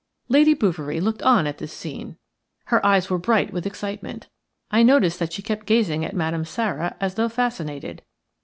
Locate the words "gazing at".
5.67-6.15